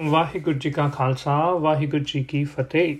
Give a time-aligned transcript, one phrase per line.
[0.00, 2.96] ਵਾਹਿਗੁਰੂ ਜੀ ਕਾ ਖਾਲਸਾ, ਵਾਹਿਗੁਰੂ ਜੀ ਕੀ ਫਤਿਹ।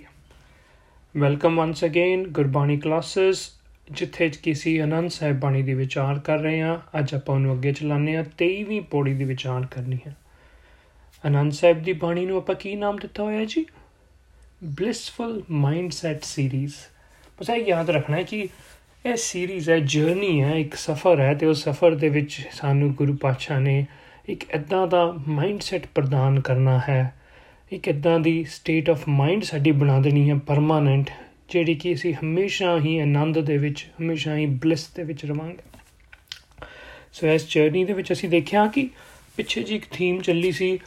[1.17, 3.51] Welcome once again Gurbani classes,
[3.91, 8.15] ਜਿੱਥੇ ਕਿਸੇ ਅਨੰਦ ਸਾਹਿਬ ਬਾਣੀ ਦੀ ਵਿਚਾਰ ਕਰ ਰਹੇ ਹਾਂ। ਅੱਜ ਆਪਾਂ ਨੂੰ ਅੱਗੇ ਚਲਾਉਂਦੇ
[8.15, 10.15] ਹਾਂ 23ਵੀਂ ਪੌੜੀ ਦੀ ਵਿਚਾਰ ਕਰਨੀ ਹੈ।
[11.27, 13.65] ਅਨੰਦ ਸਾਹਿਬ ਦੀ ਬਾਣੀ ਨੂੰ ਆਪਾਂ ਕੀ ਨਾਮ ਦਿੱਤਾ ਹੋਇਆ ਜੀ?
[14.63, 16.73] ਬਲਿਸਫੁਲ ਮਾਈਂਡਸੈਟ ਸੀਰੀਜ਼
[17.39, 18.47] ਬਸ ਇਹ ਯਾਦ ਰੱਖਣਾ ਹੈ ਕਿ
[19.05, 23.15] ਇਹ ਸੀਰੀਜ਼ ਹੈ ਜਰਨੀ ਹੈ, ਇੱਕ ਸਫ਼ਰ ਹੈ ਤੇ ਉਸ ਸਫ਼ਰ ਦੇ ਵਿੱਚ ਸਾਨੂੰ ਗੁਰੂ
[23.15, 23.85] ਪਾਤਸ਼ਾਹ ਨੇ
[24.29, 27.15] ਇੱਕ ਇਦਾਂ ਦਾ ਮਾਈਂਡਸੈਟ ਪ੍ਰਦਾਨ ਕਰਨਾ ਹੈ।
[27.71, 31.09] ਇੱਕ ਇਦਾਂ ਦੀ ਸਟੇਟ ਆਫ ਮਾਈਂਡ ਸਾਡੀ ਬਣਾ ਦੇਣੀ ਹੈ ਪਰਮਾਨੈਂਟ
[31.49, 35.57] ਜਿਹੜੀ ਕਿ ਅਸੀਂ ਹਮੇਸ਼ਾ ਹੀ ਆਨੰਦ ਦੇ ਵਿੱਚ, ਹਮੇਸ਼ਾ ਹੀ ਬਲਿਸ ਦੇ ਵਿੱਚ ਰਵਾਂਗੇ।
[37.13, 38.89] ਸੋ ਇਸ ਜਰਨੀ ਦੇ ਵਿੱਚ ਅਸੀਂ ਦੇਖਿਆ ਕਿ
[39.37, 40.79] ਪਿੱਛੇ ਜੀ ਇੱਕ ਥੀਮ ਚੱਲੀ ਸੀ,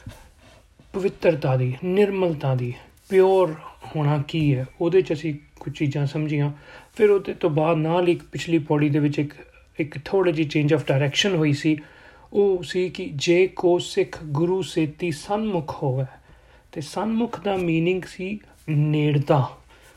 [0.93, 2.73] ਪਵਿੱਤਰਤਾ ਦੀ, ਨਿਰਮਲਤਾ ਦੀ
[3.09, 3.55] ਪਿਓਰ
[3.95, 6.51] ਹੋਣਾ ਕੀ ਹੈ, ਉਹਦੇ ਚ ਅਸੀਂ ਕੁਝ ਚੀਜ਼ਾਂ ਸਮਝੀਆਂ।
[6.97, 9.33] ਫਿਰ ਉਹਦੇ ਤੋਂ ਬਾਅਦ ਨਾਲ ਇੱਕ ਪਿਛਲੀ ਪੌੜੀ ਦੇ ਵਿੱਚ ਇੱਕ
[9.79, 11.77] ਇੱਕ ਥੋੜੀ ਜਿਹੀ ਚੇਂਜ ਆਫ ਡਾਇਰੈਕਸ਼ਨ ਹੋਈ ਸੀ।
[12.32, 16.04] ਉਹ ਸੀ ਕਿ ਜੇ ਕੋ ਸਿੱਖ ਗੁਰੂ ਸੇਤੀ ਸਨਮੁਖ ਹੋਵੇ
[16.72, 18.38] ਤੇ ਸਨਮੁਖ ਦਾ मीनिंग ਸੀ
[18.68, 19.48] ਨੇੜਤਾ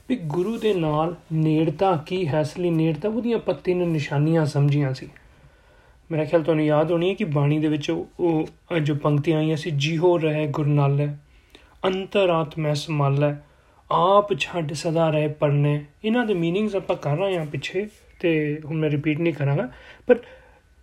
[0.09, 5.09] ਵੀ ਗੁਰੂ ਦੇ ਨਾਲ ਨੇੜਤਾ ਕੀ ਹੈ ਅਸਲੀ ਨੇੜਤਾ ਉਹਦੀਆਂ ਪੱਤੀ ਨੂੰ ਨਿਸ਼ਾਨੀਆਂ ਸਮਝੀਆਂ ਸੀ
[6.11, 8.47] ਮੇਰਾ ਖਿਆਲ ਤੁਹਾਨੂੰ ਯਾਦ ਹੋਣੀ ਹੈ ਕਿ ਬਾਣੀ ਦੇ ਵਿੱਚ ਉਹ
[8.81, 11.07] ਜੋ ਪੰਕਤੀਆਂ ਆਈਆਂ ਸੀ ਜੀਹੋ ਰਹਿ ਗੁਰਨਾਲੇ
[11.85, 13.35] ਅੰਤਰਾਤਮੈ ਸਮਾਲੇ
[13.91, 17.87] ਆਪ ਛੱਡ ਸਦਾ ਰਹਿ ਪੜਨੇ ਇਹਨਾਂ ਦੇ मीनिंग्स ਆਪਾਂ ਕਰ ਰਹੇ ਹਾਂ ਪਿੱਛੇ
[18.19, 19.69] ਤੇ ਹੁਣ ਮੈਂ ਰਿਪੀਟ ਨਹੀਂ ਕਰਾਂਗਾ
[20.07, 20.15] ਪਰ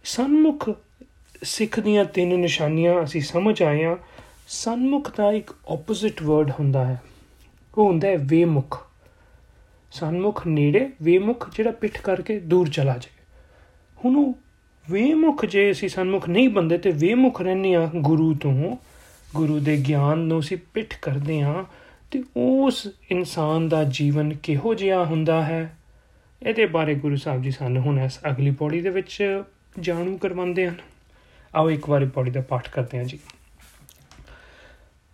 [0.05, 0.71] ਸਨਮੁਖ
[1.44, 3.98] ਸਿੱਖ ਦੀਆਂ ਤਿੰਨ ਨਿਸ਼ਾਨੀਆਂ ਅਸੀਂ ਸਮਝ ਆਏ ਹਾਂ।
[4.48, 7.02] ਸਨਮੁਖ ਦਾ ਇੱਕ ਆਪੋਜ਼ਿਟ ਵਰਡ ਹੁੰਦਾ ਹੈ।
[7.78, 8.88] ਉਹ ਹੁੰਦਾ ਹੈ ਵੇਮੁਖ।
[9.92, 13.24] ਸਨਮੁਖ ਨੇੜੇ, ਵੇਮੁਖ ਜਿਹੜਾ ਪਿੱਠ ਕਰਕੇ ਦੂਰ ਚਲਾ ਜਾਏ।
[14.06, 14.34] ਹੁਣ ਉਹ
[14.92, 18.78] ਵੇਮੁਖ ਜੇ ਅਸੀਂ ਸਨਮੁਖ ਨਹੀਂ ਬੰਦੇ ਤੇ ਵੇਮੁਖ ਰਹਿੰਦੇ ਆ ਗੁਰੂ ਤੋਂ,
[19.36, 21.66] ਗੁਰੂ ਦੇ ਗਿਆਨ ਨੂੰ ਅਸੀਂ ਪਿੱਠ ਕਰਦੇ ਆ
[22.12, 25.78] ਤੇ ਉਸ ਇਨਸਾਨ ਦਾ ਜੀਵਨ ਕਿਹੋ ਜਿਹਾ ਹੁੰਦਾ ਹੈ?
[26.44, 29.44] ਇਹਦੇ ਬਾਰੇ ਗੁਰੂ ਸਾਹਿਬ ਜੀ ਸਾਨੂੰ ਹੁਣ ਇਸ ਅਗਲੀ ਪੌੜੀ ਦੇ ਵਿੱਚ
[29.80, 30.76] ਜਾਣੂ ਕਰਵਾਉਂਦੇ ਹਨ।
[31.56, 33.20] ਆਓ ਇੱਕ ਵਾਰੀ ਪੌੜੀ ਦਾ ਪਾਠ ਕਰਦੇ ਹਾਂ ਜੀ।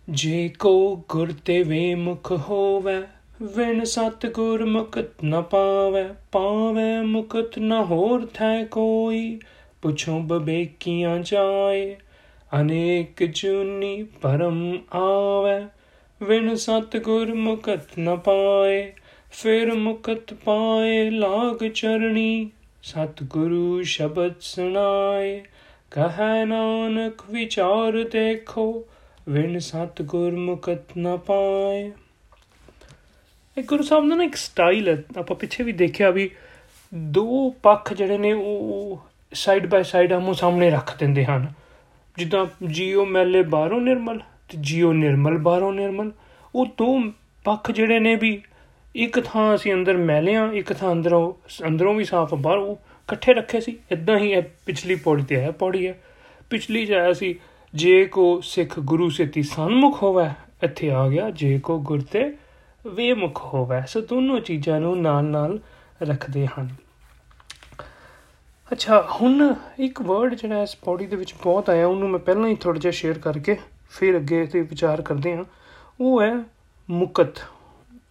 [0.08, 3.02] ਜੇ ਕੋ ਗੁਰ ਤੇ ਵੇ ਮੁਖ ਹੋਵੇ
[3.42, 9.40] ਵਿਣ ਸਤ ਗੁਰ ਮੁਕਤ ਨ ਪਾਵੇ ਪਾਵੇ ਮੁਕਤ ਨ ਹੋਰ ਥੈ ਕੋਈ,
[9.82, 11.96] ਪੁੱਛੋ ਬਬੇਕੀਆਂ ਜਾਏ,
[12.60, 15.66] ਅਨੇਕ ਜੁਨੀ ਪਰਮ ਆਵੇ
[16.26, 18.92] ਵਿਣ ਸਤ ਗੁਰ ਮੁਕਤ ਨ ਪਾਏ,
[19.32, 22.50] ਫਿਰ ਮੁਕਤ ਪਾਏ ਲਾਗ ਚਰਣੀ
[22.82, 25.44] ਸਤ ਗੁਰੂ ਸ਼ਬਦ ਸੁਣਾਏ।
[25.90, 28.84] ਕਹੈ ਨਾਨਕ ਵਿਚਾਰ ਦੇਖੋ
[29.28, 31.92] ਵਿਣ ਸਤ ਗੁਰਮੁਖਤ ਨ ਪਾਏ।
[33.58, 36.30] ਇਹ ਗੁਰੂ ਸਾਹਿਬ ਦਾ ਨਾ ਇੱਕ ਸਟਾਈਲ ਹੈ। ਆਪਾਂ ਪਿੱਛੇ ਵੀ ਦੇਖਿਆ ਵੀ
[36.94, 39.00] ਦੋ ਪੱਖ ਜਿਹੜੇ ਨੇ ਉਹ
[39.34, 41.52] ਸਾਈਡ ਬਾਈ ਸਾਈਡ ਆਮੋ ਸਾਹਮਣੇ ਰੱਖ ਦਿੰਦੇ ਹਨ।
[42.16, 46.12] ਜਿੱਦਾਂ ਜੀਓ ਮੈਲੇ ਬਾਹਰੋਂ ਨਿਰਮਲ ਤੇ ਜੀਓ ਨਿਰਮਲ ਬਾਹਰੋਂ ਨਿਰਮਲ।
[46.54, 47.02] ਉਹ ਦੋ
[47.44, 48.42] ਪੱਖ ਜਿਹੜੇ ਨੇ ਵੀ
[48.94, 51.32] ਇੱਕ ਥਾਂ ਅਸੀਂ ਅੰਦਰ ਮੈਲਿਆਂ ਇੱਕ ਥਾਂ ਅੰਦਰੋਂ
[51.66, 52.76] ਅੰਦਰੋਂ ਵੀ ਸਾਫ਼ ਬਾਹਰੋਂ।
[53.06, 56.00] ਇਕੱਠੇ ਰੱਖੇ ਸੀ ਇਦਾਂ ਹੀ ਇਹ ਪਿਛਲੀ ਪੌੜੀ ਤੇ ਹੈ ਪੌੜੀ ਹੈ।
[56.50, 57.40] ਪਿਛਲੀ ਜਾਇਆ ਸੀ,
[57.74, 60.30] ਜੇ ਕੋ ਸਿੱਖ ਗੁਰੂ ਸੇਤੀ ਸਨਮੁਖ ਹੋਵੇ,
[60.62, 62.34] ਇੱਥੇ ਆ ਗਿਆ, ਜੇ ਕੋ ਗੁਰ ਤੇ
[62.86, 65.58] ਵੇਮੁਖ ਹੋਵੇ। ਸੋ ਦੋਨੋਂ ਚੀਜ਼ਾਂ ਨੂੰ ਨਾਲ ਨਾਲ
[66.02, 66.68] ਰੱਖਦੇ ਹਨ।
[68.72, 72.54] ਅੱਛਾ, ਹੁਣ ਇੱਕ ਵਰਡ ਜਿਹੜਾ ਇਸ ਪੌੜੀ ਦੇ ਵਿੱਚ ਬਹੁਤ ਆਇਆ, ਉਹਨੂੰ ਮੈਂ ਪਹਿਲਾਂ ਹੀ
[72.54, 73.56] ਥੋੜਾ ਜਿਹਾ ਸ਼ੇਅਰ ਕਰਕੇ
[73.90, 75.44] ਫਿਰ ਅੱਗੇ ਤੇ ਵਿਚਾਰ ਕਰਦੇ ਹਾਂ।
[76.00, 76.34] ਉਹ ਹੈ
[76.90, 77.42] ਮੁਕਤ।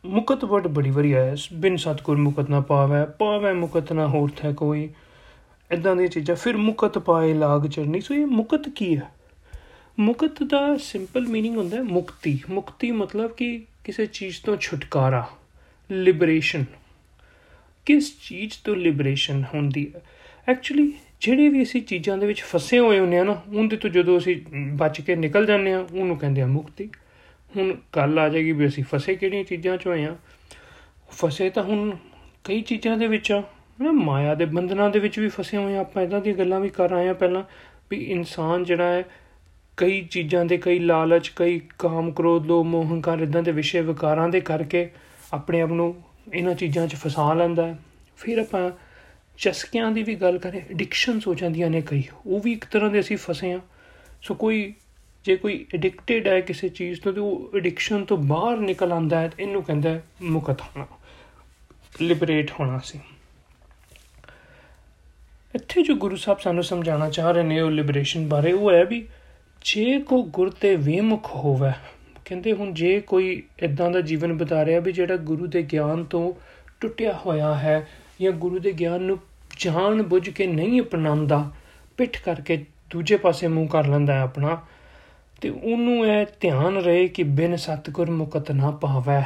[0.07, 4.53] ਮੁਕਤ ਵਰਡ ਬੜੀ ਵਾਰੀ ਆਇਆ ਬਿਨ ਸਤਗੁਰ ਮੁਕਤ ਨਾ ਪਾਵੇ ਪਾਵੇ ਮੁਕਤ ਨਾ ਹੋਰ ਥੈ
[4.53, 4.89] ਕੋਈ
[5.73, 9.11] ਇਦਾਂ ਦੀਆਂ ਚੀਜ਼ਾਂ ਫਿਰ ਮੁਕਤ ਪਾਏ ਲਾਗ ਚਰਨੀ ਸੋ ਇਹ ਮੁਕਤ ਕੀ ਹੈ
[9.99, 15.27] ਮੁਕਤ ਦਾ ਸਿੰਪਲ मीनिंग ਹੁੰਦਾ ਹੈ ਮੁਕਤੀ ਮੁਕਤੀ ਮਤਲਬ ਕਿ ਕਿਸੇ ਚੀਜ਼ ਤੋਂ ਛੁਟਕਾਰਾ
[15.93, 16.65] ਲਿਬਰੇਸ਼ਨ
[17.87, 20.01] ਕਿਸ ਚੀਜ਼ ਤੋਂ ਲਿਬਰੇਸ਼ਨ ਹੁੰਦੀ ਹੈ
[20.49, 24.19] ਐਕਚੁਅਲੀ ਜਿਹੜੇ ਵੀ ਅਸੀਂ ਚੀਜ਼ਾਂ ਦੇ ਵਿੱਚ ਫਸੇ ਹੋਏ ਹੁੰਦੇ ਆ ਨਾ ਉਹਦੇ ਤੋਂ ਜਦੋਂ
[24.19, 24.37] ਅਸੀਂ
[24.73, 26.91] ਬਚ ਕੇ ਨਿਕਲ ਜਾਂਦੇ ਆ ਉਹਨੂੰ ਕਹਿੰਦੇ ਆ ਮੁਕਤੀ
[27.56, 30.16] ਹੁਣ ਕੱਲ ਆ ਜਾਏਗੀ ਵੀ ਅਸੀਂ ਫਸੇ ਕਿਹੜੀਆਂ ਚੀਜ਼ਾਂ 'ਚ ਹੋਏ ਆ
[31.12, 31.92] ਫਸੇ ਤਾਂ ਹੁਣ
[32.44, 33.42] ਕਈ ਚੀਜ਼ਾਂ ਦੇ ਵਿੱਚ ਆ।
[33.82, 36.70] ਨਾ ਮਾਇਆ ਦੇ ਬੰਧਨਾਂ ਦੇ ਵਿੱਚ ਵੀ ਫਸੇ ਹੋਏ ਆ ਆਪਾਂ ਇਦਾਂ ਦੀਆਂ ਗੱਲਾਂ ਵੀ
[36.70, 37.44] ਕਰ ਆਏ ਆ ਪਹਿਲਾਂ
[37.92, 39.04] ਵੀ ਇਨਸਾਨ ਜਿਹੜਾ ਹੈ,
[39.78, 44.30] ਕਈ ਚੀਜ਼ਾਂ ਦੇ, ਕਈ ਲਾਲਚ, ਕਈ ਕਾਮ, ਕ੍ਰੋਧ, ਲੋਭ, ਮੋਹ, ਹੰਕਾਰ ਇਦਾਂ ਦੇ ਵਿਸ਼ੇ ਵਿਕਾਰਾਂ
[44.30, 44.90] ਦੇ ਕਰਕੇ
[45.34, 45.94] ਆਪਣੇ ਆਪ ਨੂੰ
[46.34, 47.78] ਇਹਨਾਂ ਚੀਜ਼ਾਂ 'ਚ ਫਸਾ ਲੈਂਦਾ ਹੈ।
[48.18, 48.70] ਫਿਰ ਆਪਾਂ
[49.38, 53.00] ਚਸਕਿਆਂ ਦੀ ਵੀ ਗੱਲ ਕਰੇ ਐਡਿਕਸ਼ਨਸ ਹੋ ਜਾਂਦੀਆਂ ਨੇ ਕਈ, ਉਹ ਵੀ ਇੱਕ ਤਰ੍ਹਾਂ ਦੇ
[53.00, 53.60] ਅਸੀਂ ਫਸੇ ਆ
[54.22, 54.74] ਸੋ ਕੋਈ
[55.26, 59.32] ਜੇ ਕੋਈ ਐਡਿਕਟਡ ਹੈ ਕਿਸੇ ਚੀਜ਼ ਤੋਂ, ਤੇ ਉਹ ਐਡਿਕਸ਼ਨ ਤੋਂ ਬਾਹਰ ਨਿਕਲ ਆਂਦਾ ਹੈ
[59.40, 60.86] ਇਹਨੂੰ ਕਹਿੰਦਾ ਮੁਕਤ ਹੋਣਾ
[62.02, 63.00] ਲਿਬਰੇਟ ਹੋਣਾ ਸੀ।
[65.56, 69.06] ਇੱਥੇ ਜੋ ਗੁਰੂ ਸਾਹਿਬ ਸਾਨੂੰ ਸਮਝਾਉਣਾ ਚਾਹ ਰਹੇ ਨੇ ਉਹ ਲਿਬਰੇਸ਼ਨ ਬਾਰੇ, ਉਹ ਹੈ ਵੀ
[69.66, 71.72] ਜੇ ਕੋ ਗੁਰ ਤੇ ਵਿਮੁਖ ਹੋਵੇ,
[72.26, 76.34] ਕਹਿੰਦੇ ਹੁਣ ਜੇ ਕੋਈ ਇਦਾਂ ਦਾ ਜੀਵਨ ਬਤਾ ਰਿਹਾ ਵੀ ਜਿਹੜਾ ਗੁਰੂ ਦੇ ਗਿਆਨ ਤੋਂ
[76.82, 77.88] ਟੁੱਟਿਆ ਹੋਇਆ ਹੈ,
[78.22, 79.20] ਜਾਂ ਗੁਰੂ ਦੇ ਗਿਆਨ ਨੂੰ
[79.58, 81.52] ਜਾਣ ਬੁੱਝ ਕੇ ਨਹੀਂ ਅਪਣਾਉਂਦਾ,
[81.98, 84.62] ਪਿੱਠ ਕਰਕੇ ਦੂਜੇ ਪਾਸੇ ਮੂੰਹ ਕਰ ਲੈਂਦਾ ਹੈ ਆਪਣਾ
[85.42, 89.22] ਤੇ ਉਹਨੂੰ ਇਹ ਧਿਆਨ ਰਹੇ ਕਿ ਬਿਨ ਸਤਗੁਰ ਮੁਕਤ ਨਾ ਪਾਵੇ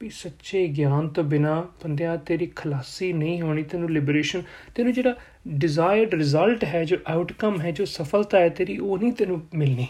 [0.00, 4.42] ਵੀ ਸੱਚੇ ਗਿਆਨ ਤੋਂ ਬਿਨਾ ਬੰਦਿਆ ਤੇਰੀ ਖਲਾਸੀ ਨਹੀਂ ਹੋਣੀ, ਤੈਨੂੰ ਲਿਬਰੇਸ਼ਨ
[4.74, 5.14] ਤੈਨੂੰ ਜਿਹੜਾ
[5.48, 9.86] ਡਿਜ਼ਾਇਰਡ ਰਿਜ਼ਲਟ ਹੈ, ਜੋ ਆਊਟਕਮ ਹੈ, ਜੋ ਸਫਲਤਾ ਹੈ, ਤੇਰੀ ਉਹ ਨਹੀਂ ਤੈਨੂੰ ਮਿਲਣੀ।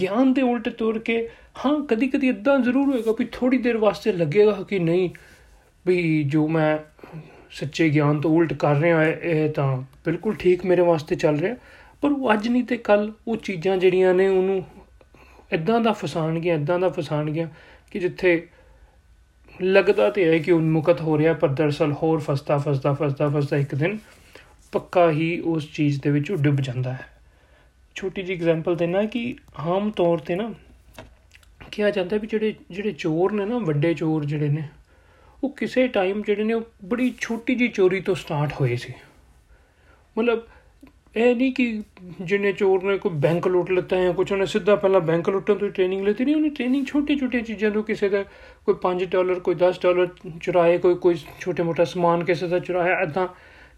[0.00, 1.28] ਗਿਆਨ ਦੇ ਉਲਟ ਤੁਰ ਕੇ,
[1.66, 5.10] ਹਾਂ ਕਦੀ ਕਦੀ ਇਦਾਂ ਜ਼ਰੂਰ ਹੋਏਗਾ ਵੀ ਥੋੜੀ ਦੇਰ ਵਾਸਤੇ ਲੱਗੇਗਾ ਕਿ ਨਹੀਂ,
[5.86, 6.78] ਵੀ ਜੋ ਮੈਂ
[7.50, 11.56] ਸੱਚੇ ਗਿਆਨ ਤੋਂ ਉਲਟ ਕਰ ਰਿਹਾ, ਇਹ ਤਾਂ ਬਿਲਕੁਲ ਠੀਕ ਮੇਰੇ ਵਾਸਤੇ ਚੱਲ ਰਿਹਾ।
[12.00, 14.64] ਪਰ ਉਹ ਅੱਜ ਨਹੀਂ ਤੇ ਕੱਲ ਉਹ ਚੀਜ਼ਾਂ ਜਿਹੜੀਆਂ ਨੇ ਉਹਨੂੰ
[15.52, 17.48] ਇਦਾਂ ਦਾ ਫਸਾਣਗੀਆਂ ਇਦਾਂ ਦਾ ਫਸਾਣਗੀਆਂ
[17.90, 18.46] ਕਿ ਜਿੱਥੇ
[19.62, 23.74] ਲੱਗਦਾ ਤੇ ਹੈ ਕਿ ਉਨਮੁਕਤ ਹੋ ਰਿਹਾ, ਪਰ ਦਰਸਲ ਹੋਰ ਫਸਦਾ ਫਸਦਾ ਫਸਦਾ ਫਸਦਾ ਇੱਕ
[23.74, 23.98] ਦਿਨ
[24.72, 27.06] ਪੱਕਾ ਹੀ ਉਸ ਚੀਜ਼ ਦੇ ਵਿੱਚ ਡੁੱਬ ਜਾਂਦਾ ਹੈ।
[27.94, 30.52] ਛੋਟੀ ਜੀ ਐਗਜ਼ਾਮਪਲ ਦੇਣਾ ਕਿ ਆਮ ਤੌਰ ਤੇ ਨਾ
[31.72, 34.68] ਕਿਹਾ ਜਾਂਦਾ ਵੀ ਜਿਹੜੇ ਜਿਹੜੇ ਚੋਰ ਨੇ ਨਾ, ਵੱਡੇ ਚੋਰ ਜਿਹੜੇ ਨੇ,
[35.44, 38.92] ਉਹ ਕਿਸੇ ਟਾਈਮ ਜਿਹੜੇ ਨੇ ਉਹ ਬੜੀ ਛੋਟੀ ਜੀ ਚੋਰੀ ਤੋਂ ਸਟਾਰਟ ਹੋਏ ਸੀ।
[40.18, 40.42] ਮਤਲਬ
[41.14, 41.82] ਇਹ ਨਹੀਂ ਕਿ
[42.20, 45.68] ਜਿਹਨੇ ਚੋਰ ਨੇ ਕੋਈ ਬੈਂਕ ਲੁੱਟ ਲਿੱਤਾ ਹੈ ਕੁਝ ਉਹਨੇ ਸਿੱਧਾ ਪਹਿਲਾਂ ਬੈਂਕ ਲੁੱਟਣ ਤੋਂ
[45.68, 48.22] ਟ੍ਰੇਨਿੰਗ ਲਈ ਨਹੀਂ, ਉਹਨੇ ਟ੍ਰੇਨਿੰਗ ਛੋਟੀ ਛੋਟੀ ਚੀਜ਼ਾਂ ਤੋਂ ਕਿਸੇ ਦਾ
[48.66, 50.08] ਕੋਈ 5 ਡਾਲਰ ਕੋਈ 10 ਡਾਲਰ
[50.42, 53.26] ਚੁਰਾਏ ਕੋਈ ਕੋਈ ਛੋਟੇ ਮੋਟਾ ਸਮਾਨ ਕਿਸੇ ਦਾ ਚੁਰਾਇਆ ਐਦਾਂ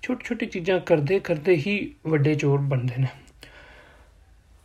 [0.03, 3.07] ਛੋਟੀ ਛੋਟੀ ਚੀਜ਼ਾਂ ਕਰਦੇ ਕਰਦੇ ਹੀ ਵੱਡੇ ਚੋਰ ਬਣਦੇ ਨੇ।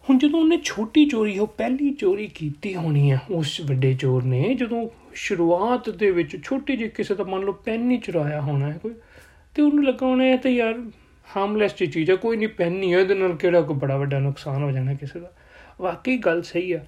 [0.03, 4.53] ਹੁਣ ਜਦੋਂ ਉਹਨੇ ਛੋਟੀ ਚੋਰੀ, ਉਹ ਪਹਿਲੀ ਚੋਰੀ ਕੀਤੀ ਹੋਣੀ ਹੈ ਉਸ ਵੱਡੇ ਚੋਰ ਨੇ,
[4.53, 8.77] ਜਦੋਂ ਸ਼ੁਰੂਆਤ ਦੇ ਵਿੱਚ ਛੋਟੀ ਜਿਹੀ ਕਿਸੇ ਦਾ ਮੰਨ ਲਓ ਪੈਨ ਹੀ ਚੁਰਾਇਆ ਹੋਣਾ ਹੈ
[8.83, 8.93] ਕੋਈ,
[9.55, 10.83] ਤੇ ਉਹਨੂੰ ਲੱਗਾ ਹੋਣਾ ਹੈ ਤੇ ਯਾਰ
[11.37, 14.19] ਹਾਰਮਲੈਸ ਜੀ ਚੀਜ਼ ਹੈ ਕੋਈ ਨਹੀਂ ਪੈਨ ਨਹੀਂ ਹੈ ਇਹਦੇ ਨਾਲ ਕਿਹੜਾ ਕੋਈ ਬੜਾ ਵੱਡਾ
[14.19, 15.31] ਨੁਕਸਾਨ ਹੋ ਜਾਣਾ ਕਿਸੇ ਦਾ।
[15.81, 16.85] ਵਾਕਈ ਗੱਲ ਸਹੀ ਆ।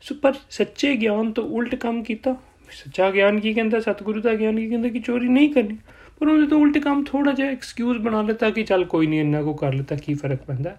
[0.00, 2.36] ਸੋ, ਪਰ ਸੱਚੇ ਗਿਆਨ ਤੋਂ ਉਲਟ ਕੰਮ ਕੀਤਾ।
[2.70, 5.76] ਸੱਚਾ ਗਿਆਨ ਕੀ ਕਹਿੰਦਾ, ਸਤਿਗੁਰੂ ਦਾ ਗਿਆਨ ਕੀ ਕਹਿੰਦਾ ਕਿ ਚੋਰੀ ਨਹੀਂ ਕਰਨੀ।
[6.18, 9.42] ਪਰ ਉਹਨੇ ਤਾਂ ਉਲਟ ਕੰਮ ਥੋੜਾ ਜਿਹਾ ਐਕਸਕਿਊਜ਼ ਬਣਾ ਲਿੱਤਾ ਕਿ ਚੱਲ ਕੋਈ ਨਹੀਂ, ਇੰਨਾ
[9.42, 10.76] ਕੋ ਕਰ ਲਿੱਤਾ, ਕੀ ਫ਼ਰਕ ਪੈਂਦਾ?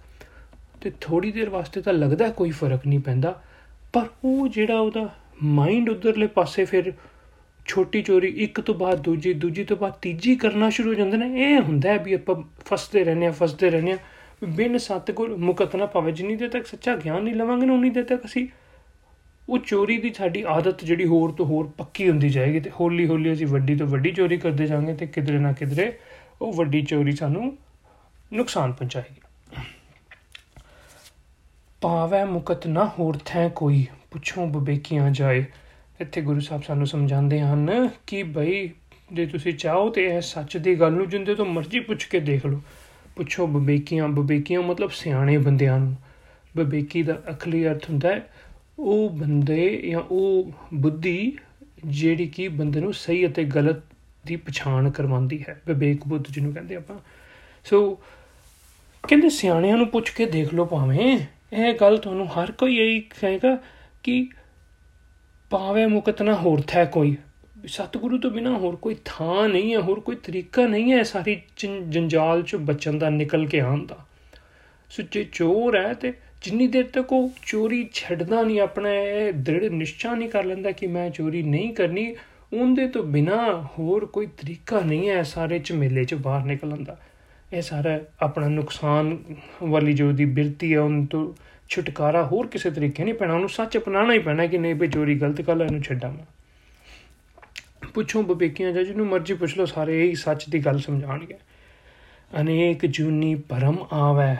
[0.82, 3.44] ਤੇ ਥੋੜੀ ਦੇਰ ਵਾਸਤੇ ਤਾਂ ਲੱਗਦਾ ਕੋਈ ਫ਼ਰਕ ਨਹੀਂ ਪੈਂਦਾ।
[3.94, 5.10] ਪਰ ਉਹ ਜਿਹੜਾ ਉਹਦਾ
[5.44, 6.94] ਮਾਈਂਡ ਉਧਰਲੇ ਪਾਸੇ ਫਿਰ
[7.70, 11.28] ਛੋਟੀ ਚੋਰੀ ਇੱਕ ਤੋਂ ਬਾਅਦ ਦੂਜੀ ਦੂਜੀ ਤੋਂ ਬਾਅਦ ਤੀਜੀ ਕਰਨਾ ਸ਼ੁਰੂ ਹੋ ਜਾਂਦੇ ਨੇ।
[11.44, 12.36] ਇਹ ਹੁੰਦਾ ਵੀ ਆਪਾਂ
[12.66, 13.98] ਫਸਦੇ ਰਹਿੰਦੇ ਆ ਫਸਦੇ ਰਹਿੰਦੇ ਆ
[14.44, 18.04] ਬਿਨ ਸਤਗੁਰ ਮੁਕਤ ਨਾ ਪਾਵੇ ਜਿੰਨੀ ਦੇਰ ਤੱਕ ਸੱਚਾ ਗਿਆਨ ਨਹੀਂ ਲਵਾਂਗੇ ਨਾ, ਉਨੀ ਦੇਰ
[18.04, 18.48] ਤੱਕ ਅਸੀਂ
[19.50, 23.34] ਉਹ ਚੋਰੀ ਦੀ ਸਾਡੀ ਆਦਤ ਜਿਹੜੀ ਹੋਰ ਤੋਂ ਹੋਰ ਪੱਕੀ ਹੁੰਦੀ ਜਾਏਗੀ ਤੇ ਹੌਲੀ ਹੌਲੀ
[23.34, 25.92] ਅਸੀਂ ਵੱਡੀ ਤੋਂ ਵੱਡੀ ਚੋਰੀ ਕਰਦੇ ਜਾਵਾਂਗੇ ਤੇ ਕਿਧਰੇ ਨਾ ਕਿਧਰੇ
[26.42, 27.58] ਉਹ ਵੱਡੀ ਚੋਰੀ ਸਾਨੂੰ
[28.34, 29.22] ਨੁਕਸਾਨ ਪਹੁੰਚਾਏਗੀ।
[31.82, 35.46] ਪਾਵੇ ਮੁਕਤ ਨਾ ਹੋਰ ਥੈ ਕੋਈ, ਪੁੱਛੋ ਬਬੇਕੀਆਂ ਜਾਏ।
[36.02, 38.70] ਇੱਥੇ ਗੁਰੂ ਸਾਹਿਬ ਸਾਨੂੰ ਸਮਝਾਉਂਦੇ ਹਨ ਕਿ ਭਈ
[39.14, 42.46] ਜੇ ਤੁਸੀਂ ਚਾਹੋ ਤੇ ਇਹ ਸੱਚ ਦੀ ਗੱਲ ਨੂੰ ਜਿੰਦੇ ਤੋਂ ਮਰਜ਼ੀ ਪੁੱਛ ਕੇ ਦੇਖ
[42.46, 42.62] ਲਓ।
[43.16, 45.96] ਪੁੱਛੋ ਬਬੇਕੀਆਂ ਬਬੇਕੀਆਂ ਮਤਲਬ ਸਿਆਣੇ ਬੰਦਿਆਂ ਨੂੰ।
[46.58, 48.30] ਬਬੇਕੀ ਦਾ ਅਖਲੀ ਅਰਥ ਹੁੰਦਾ ਹੈ,
[48.80, 51.38] ਉਹ ਬੰਦੇ ਜਾਂ ਉਹ ਬੁੱਧੀ
[51.86, 53.78] ਜਿਹੜੀ ਕਿ ਬੰਦੇ ਨੂੰ ਸਹੀ ਅਤੇ ਗਲਤ
[54.26, 57.00] ਦੀ ਪਛਾਣ ਕਰਵਾਉਂਦੀ ਹੈ। ਵਿਵੇਕ ਬੁੱਧ ਜਿਹਨੂੰ ਕਹਿੰਦੇ ਆਪਾਂ।
[57.66, 58.00] ਸੋ
[59.08, 61.20] ਕਹਿੰਦੇ ਸਿਆਣਿਆਂ ਨੂੰ ਪੁੱਛ ਕੇ ਦੇਖ ਲਓ ਭਾਵੇਂ,
[61.54, 63.58] ਇਹ ਗੱਲ ਤੁਹਾਨੂੰ ਹਰ ਕੋਈ ਇਹੀ ਕਹੇਗਾ
[64.04, 64.30] ਕਿ
[65.50, 67.16] ਪਾਵੇ ਮੁਕਤ ਨਾ ਹੋਰ ਥੈ ਕੋਈ।
[67.66, 72.44] ਸਤਿਗੁਰੂ ਤੋਂ ਬਿਨਾ ਹੋਰ ਕੋਈ ਥਾਂ ਨਹੀਂ ਹੈ, ਹੋਰ ਕੋਈ ਤਰੀਕਾ ਨਹੀਂ ਹੈ ਸਾਰੀ ਜੰਜਾਲ
[72.44, 73.98] ਚ ਬਚਣ ਦਾ, ਨਿਕਲ ਕੇ ਆਉਣ ਦਾ।
[74.90, 80.16] ਸੁੱਚੇ ਚੋਰ ਹੈ ਤੇ ਜਿੰਨੀ ਦੇਰ ਤੱਕ ਉਹ ਚੋਰੀ ਛੱਡਦਾ ਨਹੀਂ, ਆਪਣਾ ਇਹ ਦ੍ਰਿੜ ਨਿਸ਼ਚਾ
[80.16, 82.16] ਨਹੀਂ ਕਰ ਲੈਂਦਾ ਕਿ ਮੈਂ ਚੋਰੀ ਨਹੀਂ ਕਰਨੀ,
[82.54, 86.98] ਉਹਦੇ ਤੋਂ ਬਿਨਾ ਹੋਰ ਕੋਈ ਤਰੀਕਾ ਨਹੀਂ ਹੈ ਸਾਰੇ ਝਮੇਲੇ ਚ ਬਾਹਰ ਨਿਕਲਣ ਦਾ।
[87.54, 89.18] ਇਹ ਸਾਰਾ ਆਪਣਾ ਨੁਕਸਾਨ
[89.64, 91.34] ਵਾਲੀ ਜੋ ਦੀ ਬਿਰਤੀ ਹੈ, ਉਹਨਾਂ ਤੋਂ
[91.70, 95.16] ਛੁਟਕਾਰਾ ਹੋਰ ਕਿਸੇ ਤਰੀਕੇ ਨਹੀਂ ਪੈਣਾ, ਉਹਨੂੰ ਸੱਚ ਅਪਣਾਉਣਾ ਹੀ ਪੈਣਾ ਕਿ ਨਹੀਂ ਬਈ ਚੋਰੀ
[95.20, 96.12] ਗਲਤ ਕਰ ਲੈ ਇਹਨੂੰ ਛੱਡਾਂ
[97.94, 101.38] ਪੁੱਛੋ ਬਬੇਕੀਆਂ ਜਾਂ ਜਿਹਨੂੰ ਮਰਜ਼ੀ ਪੁੱਛ ਲਓ, ਸਾਰੇ ਇਹੀ ਸੱਚ ਦੀ ਗੱਲ ਸਮਝਾਣਗੇ
[102.32, 104.36] ਅਨੇਕ ਜੂਨੀ ਪਰਮ ਆਵੇ,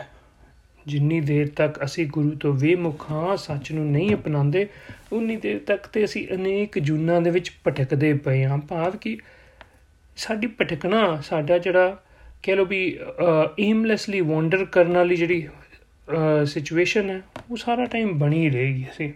[0.86, 4.68] ਜਿੰਨੀ ਦੇਰ ਤੱਕ ਅਸੀਂ ਗੁਰੂ ਤੋਂ ਵਿਮੁਖਾਂ ਸੱਚ ਨੂੰ ਨਹੀਂ ਅਪਣਾਉਂਦੇ,
[5.14, 9.18] ਉਨੀ ਦੇਰ ਤੱਕ ਤੇ ਅਸੀਂ ਅਨੇਕ ਜੂਨਾਂ ਦੇ ਵਿੱਚ ਭਟਕਦੇ ਪਏ ਹਾਂ। ਭਾਵ ਕਿ
[10.18, 11.98] ਸਾਡੀ ਭਟਕਣਾ, ਸਾਡਾ ਜਿਹੜਾ
[12.44, 12.98] ਕਹਿ ਲੋ ਵੀ
[13.60, 15.48] ਏਮਲੈਸਲੀ ਵਾਂਡਰ ਕਰਨ ਵਾਲੀ ਜਿਹੜੀ
[16.46, 17.22] ਸਿਚੁਏਸ਼ਨ ਹੈ,
[17.52, 19.14] ਉਹ ਸਾਰਾ ਟਾਈਮ ਬਣੀ ਰਹੇਗੀ ਅਸੀਂ।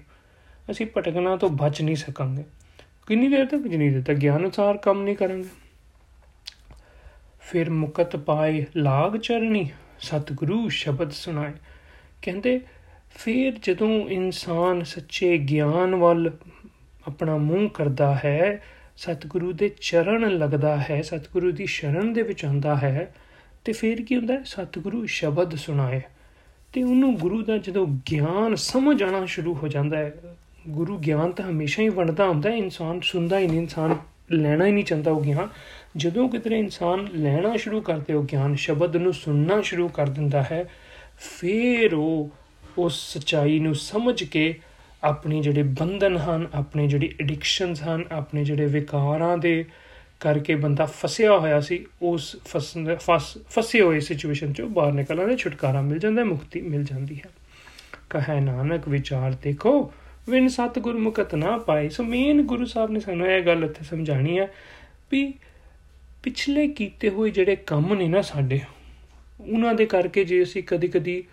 [0.71, 2.43] ਅਸੀਂ ਭਟਕਣਾ ਤੋਂ ਬਚ ਨਹੀਂ ਸਕਾਂਗੇ।
[3.07, 5.49] ਕਿੰਨੀ ਦੇਰ ਤੱਕ ਜਿੰਨੀ ਦੇਰ ਤੱਕ ਗਿਆਨ ਅਨੁਸਾਰ ਕੰਮ ਨਹੀਂ ਕਰਾਂਗੇ।
[7.41, 11.51] ਫਿਰ ਮੁਕਤ ਪਾਏ ਲਾਗ ਚਰਣੀ, ਸਤਿਗੁਰੂ ਸ਼ਬਦ ਸੁਣਾਏ।
[12.21, 12.61] ਕਹਿੰਦੇ,
[13.15, 16.37] ਫਿਰ ਜਦੋਂ ਇਨਸਾਨ ਸੱਚੇ ਗਿਆਨ ਵੱਲ
[17.07, 18.63] ਆਪਣਾ ਮੂੰਹ ਕਰਦਾ ਹੈ,
[18.97, 23.15] ਸਤਿਗੁਰੂ ਦੇ ਚਰਨ ਲੱਗਦਾ ਹੈ, ਸਤਿਗੁਰੂ ਦੀ ਸ਼ਰਨ ਦੇ ਵਿੱਚ ਆਉਂਦਾ ਹੈ,
[23.65, 24.43] ਤੇ ਫਿਰ ਕੀ ਹੁੰਦਾ ਹੈ?
[24.45, 26.01] ਸਤਿਗੁਰੂ ਸ਼ਬਦ ਸੁਣਾਏ।
[26.73, 30.13] ਤੇ ਉਹਨੂੰ ਗੁਰੂ ਦਾ ਜਦੋਂ ਗਿਆਨ ਸਮਝ ਆਣਾ ਸ਼ੁਰੂ ਹੋ ਜਾਂਦਾ ਹੈ,
[30.69, 33.95] ਗੁਰੂ ਗਿਆਨ ਤਾਂ ਹਮੇਸ਼ਾ ਹੀ ਵੰਡਦਾ ਹੁੰਦਾ ਹੈ, ਇਨਸਾਨ ਸੁਣਦਾ ਹੀ ਨਹੀਂ, ਇਨਸਾਨ
[34.31, 35.47] ਲੈਣਾ ਹੀ ਨਹੀਂ ਚਾਹੁੰਦਾ ਉਹ ਗਿਆਨ।
[35.97, 40.69] ਜਦੋਂ ਕਿਤੇ ਇਨਸਾਨ ਲੈਣਾ ਸ਼ੁਰੂ ਕਰਦੇ, ਉਹ ਗਿਆਨ ਸ਼ਬਦ ਨੂੰ ਸੁਣਨਾ ਸ਼ੁਰੂ ਕਰ ਦਿੰਦਾ ਹੈ,
[41.39, 42.29] ਫਿਰ ਉਹ
[42.77, 44.59] ਉਸ ਸਚਾਈ ਨੂੰ ਸਮਝ ਕੇ
[45.03, 49.65] ਆਪਣੀ ਜਿਹੜੇ ਬੰਧਨ ਹਨ, ਆਪਣੇ ਜਿਹੜੇ ਐਡਿਕਸ਼ਨਸ ਹਨ, ਆਪਣੇ ਜਿਹੜੇ ਵਿਕਾਰਾਂ ਦੇ
[50.23, 52.35] ਕਰਕੇ ਬੰਦਾ ਫਸਿਆ ਹੋਇਆ ਸੀ, ਉਸ
[53.49, 57.29] ਫਸੇ ਹੋਏ ਸਿਚੁਏਸ਼ਨ ਚੋਂ ਬਾਹਰ ਨਿਕਲਣ ਦਾ ਛੁਟਕਾਰਾ ਮਿਲ ਜਾਂਦਾ ਮੁਕਤੀ ਮਿਲ ਜਾਂਦੀ ਹੈ।
[58.09, 59.93] ਕਹੈ ਨਾਨਕ, ਵਿਚਾਰ ਦੇਖੋ
[60.29, 64.39] ਵਿਨ ਸਤਗੁਰ ਮੁਕਤ ਨਾ ਪਾਏ। ਸੋ ਮੇਨ ਗੁਰੂ ਸਾਹਿਬ ਨੇ ਸਾਨੂੰ ਇਹ ਗੱਲ ਇੱਥੇ ਸਮਝਾਣੀ
[64.39, 64.47] ਹੈ
[65.11, 65.33] ਵੀ
[66.23, 68.59] ਪਿਛਲੇ ਕੀਤੇ ਹੋਏ ਜਿਹੜੇ ਕੰਮ ਨੇ ਨਾ ਸਾਡੇ,
[69.39, 71.23] ਉਹਨਾਂ ਦੇ ਕਰਕੇ ਜੇ ਅਸੀਂ ਕਦੀ-ਕਦੀ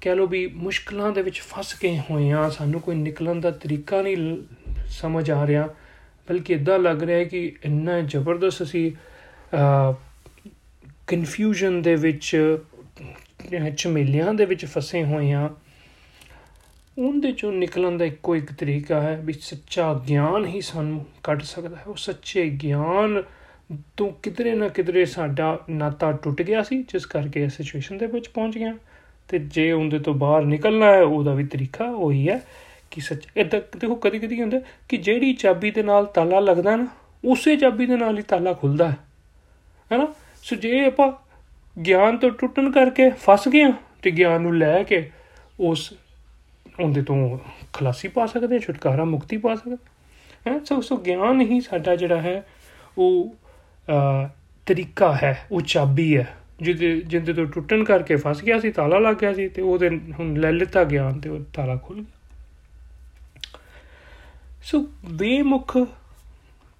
[0.00, 4.02] ਕਹਿ ਲੋ ਵੀ ਮੁਸ਼ਕਲਾਂ ਦੇ ਵਿੱਚ ਫਸ ਗਏ ਹੋਏ ਆ ਸਾਨੂੰ ਕੋਈ ਨਿਕਲਣ ਦਾ ਤਰੀਕਾ
[4.02, 4.16] ਨਹੀਂ
[4.86, 5.68] ਸਮਝ ਆ ਰਿਹਾ
[6.28, 8.92] ਬਲਕਿ ਇਦਾਂ ਲੱਗ ਰਿਹਾ ਹੈ ਕਿ ਇੰਨਾ ਜ਼ਬਰਦਸਤ ਅਸੀਂ
[11.06, 12.36] ਕਨਫਿਊਜ਼ਨ ਦੇ ਵਿੱਚ
[13.76, 15.50] ਝਮੇਲਿਆਂ ਦੇ ਵਿੱਚ ਫਸੇ ਹੋਏ ਆ
[16.98, 21.76] ਉਹਦੇ ਚੋਂ ਨਿਕਲਣ ਦਾ ਇੱਕੋ ਇੱਕ ਤਰੀਕਾ ਹੈ ਵੀ ਸੱਚਾ ਗਿਆਨ ਹੀ ਸਾਨੂੰ ਕੱਢ ਸਕਦਾ
[21.76, 23.22] ਹੈ। ਉਹ ਸੱਚੇ ਗਿਆਨ
[23.96, 28.28] ਤੋਂ ਕਿਧਰੇ ਨਾ ਕਿਧਰੇ ਸਾਡਾ ਨਾਤਾ ਟੁੱਟ ਗਿਆ ਸੀ, ਜਿਸ ਕਰਕੇ ਇਸ ਸਿਚੁਏਸ਼ਨ ਦੇ ਵਿੱਚ
[28.28, 28.74] ਪਹੁੰਚ ਗਿਆ।
[29.28, 32.40] ਤੇ ਜੇ ਉਹਦੇ ਤੋਂ ਬਾਹਰ ਨਿਕਲਣਾ ਹੈ, ਉਹਦਾ ਵੀ ਤਰੀਕਾ ਉਹੀ ਹੈ
[32.94, 33.26] ਕਿ ਸੱਚ?
[33.36, 36.86] ਇਦਾਂ ਦੇਖੋ, ਕਦੀ ਕਦੀ ਹੁੰਦਾ ਕਿ ਜਿਹੜੀ ਚਾਬੀ ਦੇ ਨਾਲ ਤਾਲਾ ਲੱਗਦਾ ਨਾ,
[37.24, 38.96] ਉਸੇ ਚਾਬੀ ਦੇ ਨਾਲ ਹੀ ਤਾਲਾ ਖੁੱਲਦਾ ਹੈ।
[39.92, 40.06] ਹੈਨਾ?
[40.42, 41.12] ਸੋ ਜੇ ਆਪਾਂ
[41.80, 43.72] ਗਿਆਨ ਤੋਂ ਟੁੱਟਣ ਕਰਕੇ ਫਸ ਗਏ
[44.02, 45.10] ਤੇ ਗਿਆਨ ਨੂੰ ਲੈ ਕੇ
[45.60, 45.92] ਉਸ
[46.80, 47.38] ਉਹਦੇ ਤੋਂ
[47.72, 49.76] ਖਲਾਸੀ ਪਾ ਸਕਦੇ ਛੁਟਕਾਰਾ ਮੁਕਤੀ ਪਾ ਸਕਦੇ
[50.48, 52.46] ਹੈ। ਸੋ ਸੋ ਗਿਆਨ ਹੀ ਸਾਡਾ ਜਿਹੜਾ ਹੈ,
[52.98, 53.34] ਉਹ
[54.66, 56.26] ਤਰੀਕਾ ਹੈ, ਉਹ ਚਾਬੀ ਹੈ।
[56.62, 60.34] ਜਿਹਦੇ ਜਿੰਦੇ ਤੋਂ ਟੁੱਟਣ ਕਰਕੇ ਫਸ ਗਿਆ ਸੀ, ਤਾਲਾ ਲੱਗ ਗਿਆ ਸੀ ਤੇ ਉਹਦੇ ਹੁਣ
[60.34, 62.13] ਲੈ ਲਿੱਤਾ ਗਿਆਨ ਤੇ ਉਹ ਤਾਲਾ ਖੁੱਲ ਗਿਆ।
[64.64, 64.78] ਸੋ
[65.10, 65.76] ਬੇਮੁਖ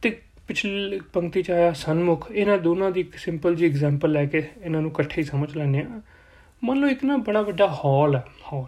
[0.03, 0.11] ਤੇ
[0.49, 4.81] ਪਿਛਲੀ ਪੰਕਤੀ ਚ ਆਇਆ ਸਨਮੁਖ, ਇਹਨਾਂ ਦੋਨਾਂ ਦੀ ਇੱਕ ਸਿੰਪਲ ਜੀ ਐਗਜ਼ਾਮਪਲ ਲੈ ਕੇ ਇਹਨਾਂ
[4.83, 6.01] ਨੂੰ ਇਕੱਠੇ ਹੀ ਸਮਝ ਲੈਣੇ ਆ
[6.63, 8.65] ਮੰਨ ਲਓ ਇੱਕ ਨਾ ਬੜਾ ਵੱਡਾ ਹਾਲ ਹੈ ਹਾਲ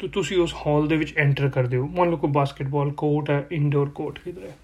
[0.00, 3.46] ਤੇ, ਤੁਸੀਂ ਉਸ ਹਾਲ ਦੇ ਵਿੱਚ ਐਂਟਰ ਕਰਦੇ ਹੋ ਮੰਨ ਲਓ ਕੋਈ ਬਾਸਕਟਬਾਲ ਕੋਰਟ ਹੈ
[3.52, 4.56] ਇਨਡੋਰ ਕੋਰਟ ਕਿਧਰ ਹੈ।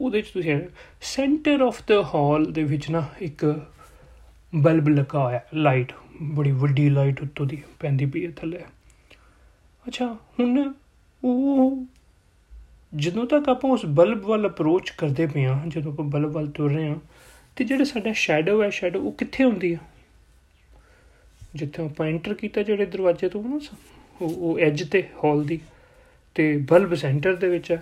[0.00, 0.58] ਉਹਦੇ ਵਿੱਚ ਤੁਸੀਂ
[1.02, 3.44] ਸੈਂਟਰ ਆਫ ਦਾ ਹਾਲ ਦੇ ਵਿੱਚ ਨਾ ਇੱਕ
[4.52, 8.60] ਬਲਬ ਲੱਗਾ ਹੋਇਆ ਲਾਈਟ ਬੜੀ ਵੱਡੀ ਲਾਈਟ ਉੱਤੋਂ ਦੀ ਪੈਂਦੀ ਪਈ ਹੈ ਥੱਲੇ।
[9.84, 10.06] ਅੱਛਾ,
[10.40, 10.72] ਹੁਣ
[11.22, 11.84] ਉਹ
[12.96, 16.72] ਜਦੋਂ ਤੱਕ ਆਪਾਂ ਉਸ ਬਲਬ ਵੱਲ ਅਪਰੋਚ ਕਰਦੇ ਪਏ ਆ ਜਦੋਂ ਆਪਾਂ ਬਲਬ ਵੱਲ ਤੁਰ
[16.72, 16.96] ਰਹੇ ਆ
[17.56, 19.76] ਤੇ ਜਿਹੜਾ ਸਾਡਾ ਸ਼ੈਡੋ ਹੈ ਸ਼ੈਡੋ ਉਹ ਕਿੱਥੇ ਹੁੰਦੀ ਆ?
[21.54, 23.60] ਜਿੱਥੇ ਆਪਾਂ ਐਂਟਰ ਕੀਤਾ ਜਿਹੜੇ ਦਰਵਾਜ਼ੇ ਤੋਂ, ਨਾ
[24.22, 25.60] ਉਹ ਉਹ ਐਜ ਤੇ ਹਾਲ ਦੀ,
[26.34, 27.76] ਤੇ ਬਲਬ ਸੈਂਟਰ ਦੇ ਵਿੱਚ ਆ।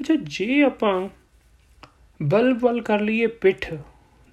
[0.00, 1.08] ਅੱਛਾ, ਜੇ ਆਪਾਂ
[2.22, 3.74] ਬਲਬ ਵੱਲ ਕਰ ਲਈਏ ਪਿੱਠ,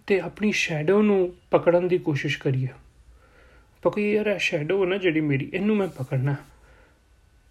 [0.08, 2.68] ਤੇ ਆਪਣੀ ਸ਼ੈਡੋ ਨੂੰ ਪਕੜਨ ਦੀ ਕੋਸ਼ਿਸ਼ ਕਰੀਏ।
[3.82, 6.36] ਪਕੀ ਯਾਰ, ਇਹ ਸ਼ੈਡੋ ਨਾ ਜਿਹੜੀ ਮੇਰੀ, ਇਹਨੂੰ ਮੈਂ ਪਕੜਨਾ।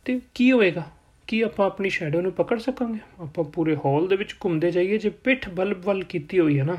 [0.05, 1.02] ਤੇ ਕੀ ਹੋਏਗਾ?
[1.27, 2.99] ਕੀ ਆਪਾਂ ਆਪਣੀ ਸ਼ੈਡੋ ਨੂੰ ਪਕੜ ਸਕਾਂਗੇ?
[3.21, 6.77] ਆਪਾਂ ਪੂਰੇ ਹਾਲ ਦੇ ਵਿੱਚ ਘੁੰਮਦੇ ਜਾਈਏ, ਜੇ ਪਿੱਠ ਬਲਬ ਵੱਲ ਕੀਤੀ ਹੋਈ ਹੈ ਨਾ।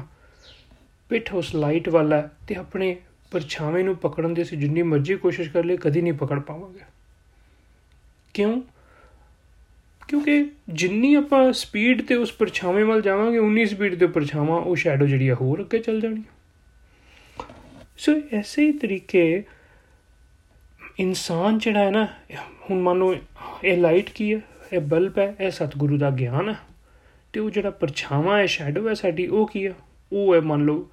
[1.09, 2.95] ਪਿੱਠ ਉਸ ਲਾਈਟ ਵੱਲ ਹੈ ਤੇ ਆਪਣੇ
[3.31, 6.79] ਪਰਛਾਵੇਂ ਨੂੰ ਪਕੜਨ ਦੀ ਅਸੀਂ ਜਿੰਨੀ ਮਰਜ਼ੀ ਕੋਸ਼ਿਸ਼ ਕਰ ਲਈ ਕਦੀ ਨਹੀਂ ਪਕੜ ਪਾਵਾਂਗੇ।
[8.33, 8.61] ਕਿਉਂ?
[10.07, 15.05] ਕਿਉਂਕਿ ਜਿੰਨੀ ਆਪਾਂ ਸਪੀਡ ਤੇ ਉਸ ਪਰਛਾਵੇਂ ਵੱਲ ਜਾਵਾਂਗੇ, ਉਨੀ ਸਪੀਡ ਤੇ ਪਰਛਾਵਾਂ, ਉਹ ਸ਼ੈਡੋ
[15.05, 16.23] ਜਿਹੜੀ ਆ ਹੋਰ ਅੱਗੇ ਚੱਲ ਜਾਣੀ
[17.97, 19.43] ਸੋ ਐਸੇ ਹੀ ਤਰੀਕੇ
[20.99, 22.05] ਇਨਸਾਨ ਜਿਹੜਾ ਹੈ ਨਾ,
[22.69, 23.15] ਹੁਣ ਮੰਨ ਲਓ
[23.63, 24.39] ਇਹ ਲਾਈਟ ਕੀ ਹੈ?
[24.73, 26.55] ਇਹ ਬਲਬ ਹੈ, ਇਹ ਸਤਿਗੁਰੂ ਦਾ ਗਿਆਨ ਹੈ।
[27.33, 29.73] ਤੇ ਉਹ ਜਿਹੜਾ ਪਰਛਾਵਾਂ ਹੈ ਸ਼ੈਡੋ ਹੈ ਸਾਡੀ, ਉਹ ਕੀ ਹੈ?
[30.13, 30.89] ਉਹ ਹੈ ਮੰਨ ਲਓ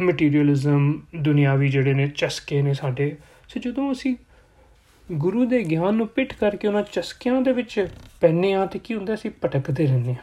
[0.00, 3.16] ਮਟੀਰੀਅਲਿਜ਼ਮ ਦੁਨਿਆਵੀ ਜਿਹੜੇ ਨੇ, ਚਸਕੇ ਨੇ ਸਾਡੇ।
[3.48, 4.14] ਸੋ ਜਦੋਂ ਅਸੀਂ
[5.08, 7.86] ਗੁਰੂ ਦੇ ਗਿਆਨ ਨੂੰ ਪਿੱਠ ਕਰਕੇ ਉਹਨਾਂ ਚਸਕਿਆਂ ਦੇ ਵਿੱਚ
[8.20, 9.14] ਪੈਨੇ ਆ ਤੇ ਕੀ ਹੁੰਦਾ?
[9.14, 10.16] ਅਸੀਂ ਭਟਕਦੇ ਰਹਿੰਦੇ ਆ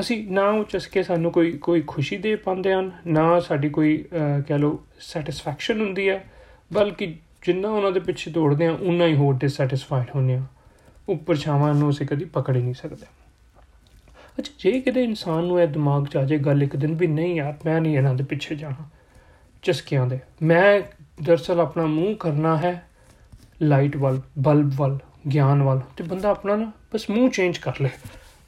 [0.00, 3.96] ਅਸੀਂ ਨਾ ਉਹ ਚਸਕੇ ਸਾਨੂੰ ਕੋਈ ਕੋਈ ਖੁਸ਼ੀ ਦੇ ਪਾਉਂਦੇ ਹਨ, ਨਾ ਸਾਡੀ ਕੋਈ
[4.48, 6.24] ਕਹ ਲਓ ਸੈਟੀਸਫੈਕਸ਼ਨ ਹੁੰਦੀ ਹੈ।
[6.72, 10.42] ਬਲਕਿ ਜਿੰਨਾ ਉਹਨਾਂ ਦੇ ਪਿੱਛੇ ਦੌੜਦੇ ਆ ਉਨਾ ਹੀ ਹੋਰ ਡਿਸਸੈਟੀਸਫਾਈਡ ਹੁੰਦੇ ਆ।
[11.08, 13.06] ਉੱਪਰ ਛਾਵਾਂ ਨੂੰ ਅਸੀਂ ਕਦੀ ਪਕੜ ਹੀ ਨਹੀਂ ਸਕਦੇ।
[14.38, 17.34] ਅੱਛਾ, ਜੇ ਕਿਤੇ ਇਨਸਾਨ ਨੂੰ ਇਹ ਦਿਮਾਗ 'ਚ ਆ ਜਾਏ, ਗੱਲ ਇੱਕ ਦਿਨ ਵੀ ਨਹੀਂ
[17.36, 18.88] ਯਾਰ, ਮੈਂ ਨਹੀਂ ਇਹਨਾਂ ਦੇ ਪਿੱਛੇ ਜਾਣਾ,
[19.62, 20.80] ਚਸਕਿਆਂ ਦੇ। ਮੈਂ
[21.22, 22.82] ਦਰਸਲ ਆਪਣਾ ਮੂੰਹ ਕਰਨਾ ਹੈ
[23.62, 24.98] ਲਾਈਟ ਵੱਲ ਬਲਬ ਵੱਲ,
[25.32, 27.90] ਗਿਆਨ ਵੱਲ, ਤੇ ਬੰਦਾ ਆਪਣਾ ਨਾ ਬਸ ਮੂੰਹ ਚੇਂਜ ਕਰ ਲੇ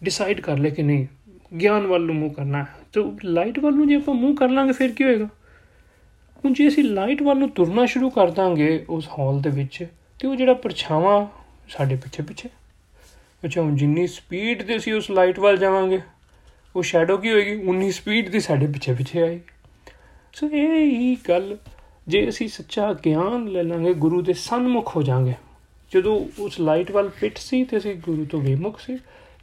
[0.05, 1.07] ਡਿਸਾਈਡ ਕਰ ਲੇ ਕਿ ਨਹੀਂ,
[1.61, 4.73] ਗਿਆਨ ਵੱਲ ਨੂੰ ਮੂੰਹ ਕਰਨਾ ਹੈ। ਤੇ ਲਾਈਟ ਵੱਲ ਨੂੰ ਜੇ ਆਪਾਂ ਮੂੰਹ ਕਰ ਲਾਂਗੇ,
[4.73, 5.29] ਫਿਰ ਕੀ ਹੋਏਗਾ?
[6.45, 9.87] ਹੁਣ ਜੇ ਅਸੀਂ ਲਾਈਟ ਵੱਲ ਨੂੰ ਤੁਰਨਾ ਸ਼ੁਰੂ ਕਰ ਦਾਂਗੇ ਉਸ ਹਾਲ ਦੇ ਵਿੱਚ,
[10.21, 11.27] ਤੇ ਉਹ ਜਿਹੜਾ ਪਰਛਾਵਾਂ
[11.69, 12.49] ਸਾਡੇ ਪਿੱਛੇ ਪਿੱਛੇ।
[13.45, 16.01] ਅੱਛਾ, ਹੁਣ ਜਿੰਨੀ ਸਪੀਡ ਤੇ ਅਸੀਂ ਉਸ ਲਾਈਟ ਵੱਲ ਜਾਵਾਂਗੇ,
[16.77, 17.55] ਉਹ ਸ਼ੈਡੋ ਕੀ ਹੋਏਗੀ?
[17.69, 19.41] ਉਨੀ ਸਪੀਡ ਦੀ ਸਾਡੇ ਪਿੱਛੇ ਪਿੱਛੇ ਆਏਗੀ
[20.35, 21.57] ਸੋ ਇਹ ਹੀ ਗੱਲ,
[22.09, 25.35] ਜੇ ਅਸੀਂ ਸੱਚਾ ਗਿਆਨ ਲੈ ਲਾਂਗੇ, ਗੁਰੂ ਦੇ ਸਨਮੁਖ ਹੋ ਜਾਾਂਗੇ।
[25.93, 28.97] ਜਦੋਂ ਉਸ ਲਾਈਟ ਵੱਲ ਪਿੱਠ ਸੀ ਤੇ ਅਸੀਂ ਗੁਰੂ ਤੋਂ ਬੇਮੁਖ ਸੀ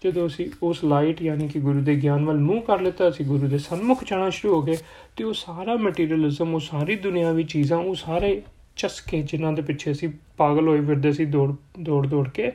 [0.04, 3.48] ਜਦੋਂ ਅਸੀਂ ਉਸ ਲਾਈਟ ਯਾਨੀ ਕਿ ਗੁਰੂ ਦੇ ਗਿਆਨ ਵੱਲ ਮੂੰਹ ਕਰ ਲਿੱਤਾ, ਅਸੀਂ ਗੁਰੂ
[3.48, 4.78] ਦੇ ਸਨਮੁਖ ਜਾਣਾ ਸ਼ੁਰੂ ਹੋ ਗਏ
[5.18, 8.42] ਤੇ ਉਹ ਸਾਰਾ ਮਟੀਰੀਅਲਿਜ਼ਮ ਉਹ ਸਾਰੀ ਦੁਨਿਆਵੀ ਚੀਜ਼ਾਂ, ਉਹ ਸਾਰੇ
[8.76, 12.52] ਚਸਕੇ ਜਿਨ੍ਹਾਂ ਦੇ ਪਿੱਛੇ ਅਸੀਂ ਪਾਗਲ ਹੋਏ ਫਿਰਦੇ ਸੀ, ਦੌੜ ਦੌੜ ਦੌੜ ਕੇ,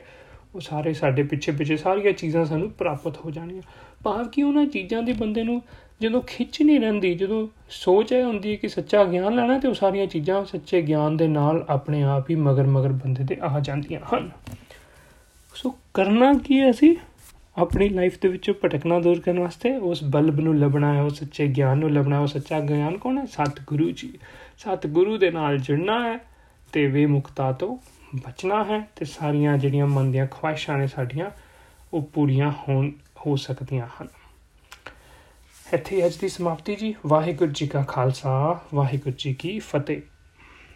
[0.55, 3.61] ਉਹ ਸਾਰੇ ਸਾਡੇ ਪਿੱਛੇ ਪਿੱਛੇ ਸਾਰੀਆਂ ਚੀਜ਼ਾਂ ਸਾਨੂੰ ਪ੍ਰਾਪਤ ਹੋ ਜਾਣੀਆਂ।
[4.03, 5.61] ਭਾਵ ਕਿ ਉਹਨਾਂ ਚੀਜ਼ਾਂ ਦੇ ਬੰਦੇ ਨੂੰ
[6.01, 9.73] ਜਦੋਂ ਖਿੱਚ ਨਹੀਂ ਰਹਿੰਦੀ, ਜਦੋਂ ਸੋਚ ਇਹ ਹੁੰਦੀ ਹੈ ਕਿ ਸੱਚਾ ਗਿਆਨ ਲੈਣਾ ਤੇ ਉਹ
[9.73, 13.99] ਸਾਰੀਆਂ ਚੀਜ਼ਾਂ ਸੱਚੇ ਗਿਆਨ ਦੇ ਨਾਲ ਆਪਣੇ ਆਪ ਹੀ ਮਗਰ ਮਗਰ ਬੰਦੇ ਤੇ ਆ ਜਾਂਦੀਆਂ
[14.13, 14.31] ਹਨ।
[15.55, 16.95] ਸੋ ਕਰਨਾ ਕੀ ਹੈ ਅਸੀਂ?
[17.57, 21.47] ਆਪਣੀ ਲਾਈਫ ਦੇ ਵਿੱਚੋਂ ਭਟਕਣਾ ਦੂਰ ਕਰਨ ਵਾਸਤੇ ਉਸ ਬਲਬ ਨੂੰ ਲੱਭਣਾ ਹੈ ਉਹ ਸੱਚੇ
[21.47, 23.25] ਗਿਆਨ ਨੂੰ ਲੱਭਣਾ ਉਹ ਸੱਚਾ ਗਿਆਨ ਕੌਣ ਹੈ?
[23.25, 24.13] ਸਤਿਗੁਰੂ ਜੀ।
[24.57, 26.19] ਸਤਿਗੁਰੂ ਦੇ ਨਾਲ ਜੁੜਨਾ ਹੈ
[26.71, 27.77] ਤੇ ਵੇ ਮੁਕਤਾ ਤੋਂ
[28.15, 31.31] ਬਚਣਾ ਹੈ ਤੇ ਸਾਰੀਆਂ ਜਿਹੜੀਆਂ ਮਨ ਦੀਆਂ ਖੁਆਇਸ਼ਾਂ ਨੇ ਸਾਡੀਆਂ,
[31.93, 32.91] ਉਹ ਪੂਰੀਆਂ ਹੋਣ,
[33.25, 34.07] ਹੋ ਸਕਦੀਆਂ ਹਨ।
[35.73, 40.01] ਇੱਥੇ ਅੱਜ ਦੀ ਸਮਾਪਤੀ ਜੀ। ਵਾਹਿਗੁਰੂ ਜੀ ਕਾ ਖਾਲਸਾ। ਵਾਹਿਗੁਰੂ ਜੀ ਕੀ ਫਤਿਹ।